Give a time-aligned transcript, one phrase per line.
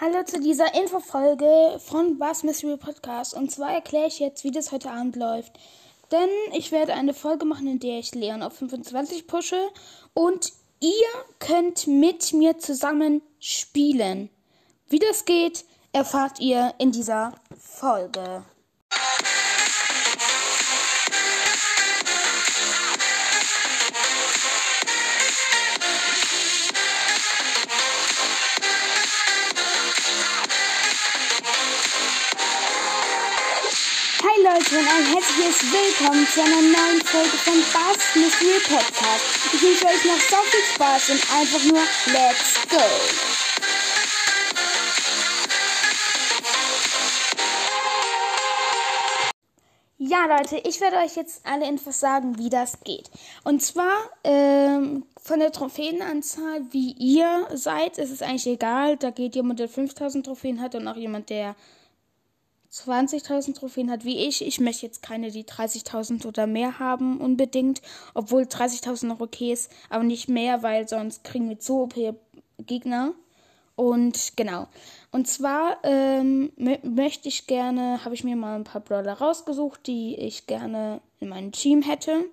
[0.00, 3.32] Hallo zu dieser Infofolge von Bass Mystery Podcast.
[3.32, 5.52] Und zwar erkläre ich jetzt, wie das heute Abend läuft.
[6.10, 9.68] Denn ich werde eine Folge machen, in der ich Leon auf 25 pushe.
[10.12, 10.90] Und ihr
[11.38, 14.30] könnt mit mir zusammen spielen.
[14.88, 18.44] Wie das geht, erfahrt ihr in dieser Folge.
[34.54, 39.24] Leute und ein herzliches Willkommen zu einer neuen Folge von Bass Mystery Podcast.
[39.52, 41.80] Ich wünsche euch noch so viel Spaß und einfach nur
[42.12, 42.76] Let's Go!
[49.98, 53.10] Ja, Leute, ich werde euch jetzt alle Infos sagen, wie das geht.
[53.42, 58.98] Und zwar ähm, von der Trophäenanzahl, wie ihr seid, ist es eigentlich egal.
[58.98, 61.56] Da geht jemand, der 5000 Trophäen hat und auch jemand, der
[62.74, 64.44] 20.000 Trophäen hat wie ich.
[64.44, 67.80] Ich möchte jetzt keine, die 30.000 oder mehr haben unbedingt,
[68.14, 71.94] obwohl 30.000 noch okay ist, aber nicht mehr, weil sonst kriegen wir zu OP
[72.58, 73.12] Gegner.
[73.76, 74.68] Und genau.
[75.10, 80.16] Und zwar ähm, möchte ich gerne, habe ich mir mal ein paar Brawler rausgesucht, die
[80.16, 82.24] ich gerne in meinem Team hätte.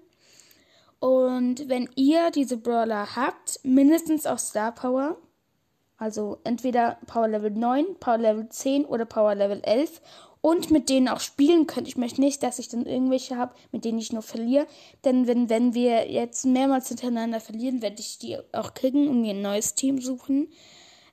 [0.99, 5.17] Und wenn ihr diese Brawler habt, mindestens auf Star Power,
[5.97, 10.01] also entweder Power Level 9, Power Level 10 oder Power Level 11
[10.41, 11.87] und mit denen auch spielen könnt.
[11.87, 14.65] Ich möchte nicht, dass ich dann irgendwelche habe, mit denen ich nur verliere.
[15.05, 19.35] Denn wenn, wenn wir jetzt mehrmals hintereinander verlieren, werde ich die auch kriegen und mir
[19.35, 20.51] ein neues Team suchen.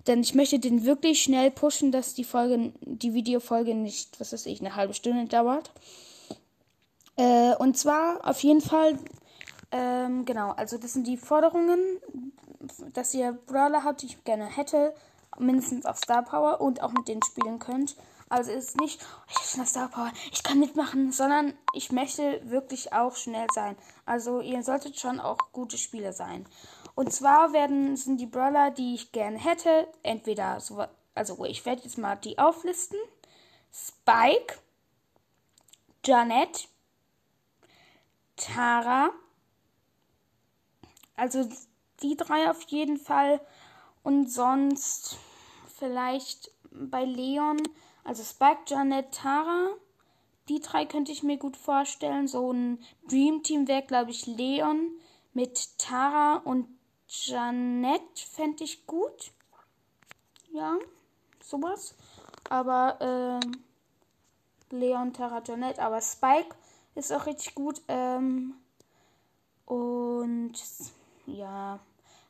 [0.07, 4.47] Denn ich möchte den wirklich schnell pushen, dass die Folge, die Videofolge nicht, was weiß
[4.47, 5.71] ich, eine halbe Stunde dauert.
[7.17, 8.99] Äh, und zwar auf jeden Fall,
[9.71, 11.81] ähm, genau, also das sind die Forderungen,
[12.95, 14.95] dass ihr Brawler habt, die ich gerne hätte,
[15.39, 17.97] mindestens auf Star Power und auch mit denen spielen könnt.
[18.29, 22.41] Also ist nicht, oh, ich habe eine Star Power, ich kann mitmachen, sondern ich möchte
[22.51, 23.77] wirklich auch schnell sein.
[24.05, 26.47] Also ihr solltet schon auch gute Spieler sein.
[26.95, 30.85] Und zwar werden sind die Brawler, die ich gerne hätte, entweder so,
[31.15, 32.99] also ich werde jetzt mal die auflisten.
[33.73, 34.59] Spike,
[36.05, 36.69] Janet,
[38.37, 39.11] Tara,
[41.17, 41.49] also
[42.03, 43.41] die drei auf jeden Fall
[44.03, 45.19] und sonst
[45.79, 47.61] vielleicht bei Leon,
[48.09, 49.69] also Spike, Janet, Tara.
[50.49, 52.27] Die drei könnte ich mir gut vorstellen.
[52.27, 54.93] So ein Dream Team wäre, glaube ich, Leon
[55.35, 56.67] mit Tara und
[57.07, 59.31] Janet fände ich gut.
[60.51, 60.79] Ja,
[61.45, 61.95] sowas.
[62.49, 63.63] Aber ähm,
[64.71, 65.79] Leon, Tara, Janet.
[65.79, 66.57] Aber Spike
[66.95, 67.83] ist auch richtig gut.
[67.89, 68.55] Ähm,
[69.67, 70.55] und
[71.27, 71.79] ja,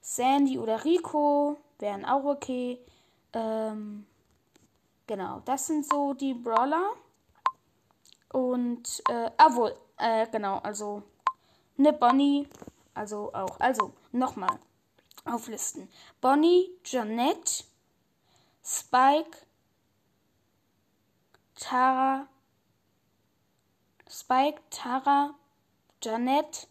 [0.01, 2.81] Sandy oder Rico wären auch okay.
[3.33, 4.07] Ähm,
[5.09, 6.93] genau, das sind so die Brawler.
[8.33, 11.03] Und, äh, ah, wohl, äh, genau, also,
[11.77, 12.47] ne Bonnie,
[12.95, 14.61] also auch, also, nochmal
[15.25, 15.89] auflisten.
[16.21, 17.65] Bonnie, Janette,
[18.63, 19.39] Spike,
[21.57, 22.29] Tara,
[24.09, 25.35] Spike, Tara,
[26.03, 26.69] Janette,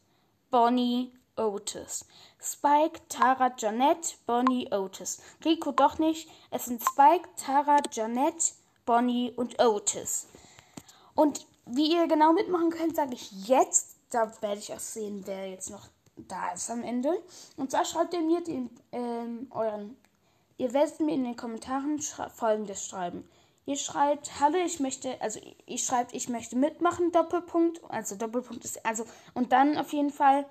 [0.52, 2.06] Bonnie, Otis.
[2.42, 5.22] Spike, Tara, Janette, Bonnie, Otis.
[5.44, 6.30] Rico doch nicht.
[6.52, 8.54] Es sind Spike, Tara, Janette,
[8.86, 10.28] Bonnie und Otis.
[11.16, 13.98] Und wie ihr genau mitmachen könnt, sage ich jetzt.
[14.10, 17.22] Da werde ich auch sehen, wer jetzt noch da ist am Ende.
[17.58, 19.98] Und zwar schreibt ihr mir den, ähm, euren.
[20.58, 22.00] Ihr werdet mir in den Kommentaren
[22.34, 23.28] folgendes schreiben.
[23.66, 27.82] Ihr schreibt, hallo, ich möchte, also ihr schreibt, ich möchte mitmachen, Doppelpunkt.
[27.90, 30.46] Also Doppelpunkt ist, also, und dann auf jeden Fall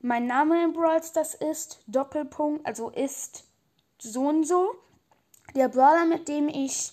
[0.00, 3.44] mein Name in Brawl Stars ist Doppelpunkt, also ist
[3.98, 4.74] so und so.
[5.54, 6.92] Der Brawler, mit dem ich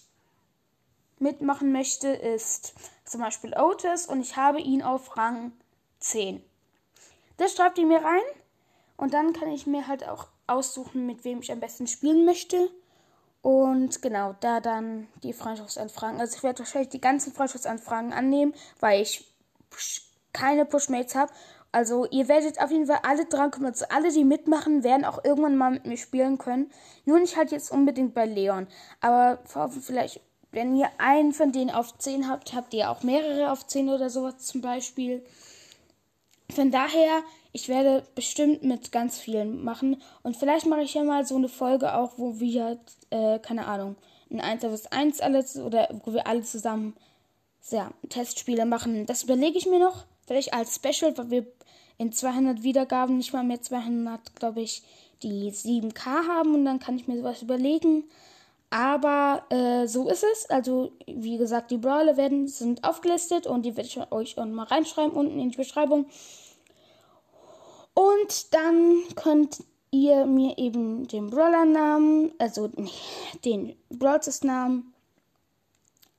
[1.20, 2.74] mitmachen möchte, ist
[3.06, 5.52] zum Beispiel Otis und ich habe ihn auf Rang
[6.00, 6.44] 10.
[7.38, 8.24] Das schreibt ihr mir rein
[8.98, 12.70] und dann kann ich mir halt auch aussuchen, mit wem ich am besten spielen möchte.
[13.42, 16.20] Und genau, da dann die Freundschaftsanfragen.
[16.20, 19.32] Also ich werde wahrscheinlich die ganzen Freundschaftsanfragen annehmen, weil ich
[20.34, 21.32] keine Pushmates habe
[21.76, 23.70] also ihr werdet auf jeden Fall alle drankommen.
[23.70, 26.72] Also alle, die mitmachen, werden auch irgendwann mal mit mir spielen können.
[27.04, 28.68] Nur nicht halt jetzt unbedingt bei Leon.
[29.02, 29.40] Aber
[29.82, 30.22] vielleicht,
[30.54, 34.10] wenn ihr einen von denen auf 10 habt, habt ihr auch mehrere auf 10 oder
[34.10, 35.22] sowas zum Beispiel.
[36.50, 40.02] Von daher, ich werde bestimmt mit ganz vielen machen.
[40.24, 42.80] Und vielleicht mache ich ja mal so eine Folge auch, wo wir,
[43.10, 43.98] äh, keine Ahnung,
[44.32, 46.96] ein 1 vs 1 alles oder wo wir alle zusammen
[47.70, 49.06] ja, Testspiele machen.
[49.08, 50.06] Das überlege ich mir noch.
[50.26, 51.46] Vielleicht als Special, weil wir
[51.98, 54.84] in 200 Wiedergaben nicht mal mehr 200, glaube ich,
[55.24, 58.04] die 7K haben und dann kann ich mir sowas überlegen.
[58.70, 60.50] Aber äh, so ist es.
[60.50, 64.64] Also, wie gesagt, die Brawler werden, sind aufgelistet und die werde ich euch auch mal
[64.64, 66.08] reinschreiben unten in die Beschreibung.
[67.94, 72.70] Und dann könnt ihr mir eben den Brawler-Namen, also
[73.46, 74.94] den Brawlers-Namen,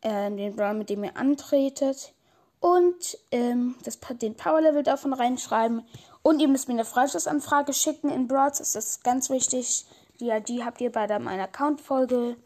[0.00, 2.14] äh, den Brawler, mit dem ihr antretet
[2.60, 5.86] und ähm, das, den Power-Level davon reinschreiben.
[6.22, 9.86] Und ihr müsst mir eine Freischussanfrage schicken in Brawls, das ist ganz wichtig.
[10.20, 12.36] Die ID habt ihr bei meiner Account-Folge.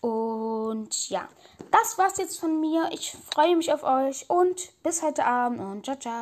[0.00, 1.28] Und ja,
[1.70, 2.88] das war's jetzt von mir.
[2.92, 6.18] Ich freue mich auf euch und bis heute Abend und ciao, ciao.